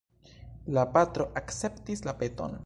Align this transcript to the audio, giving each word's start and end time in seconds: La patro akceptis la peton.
La 0.77 0.85
patro 0.95 1.27
akceptis 1.43 2.03
la 2.09 2.19
peton. 2.25 2.59